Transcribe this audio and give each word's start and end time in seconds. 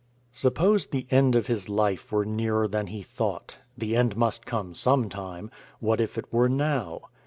Suppose 0.33 0.87
the 0.87 1.05
end 1.11 1.35
of 1.35 1.45
his 1.45 1.69
life 1.69 2.11
were 2.11 2.25
nearer 2.25 2.67
than 2.67 2.87
he 2.87 3.03
thought 3.03 3.57
the 3.77 3.95
end 3.95 4.17
must 4.17 4.47
come 4.47 4.73
some 4.73 5.09
time 5.09 5.51
what 5.79 6.01
if 6.01 6.17
it 6.17 6.33
were 6.33 6.49
now? 6.49 7.01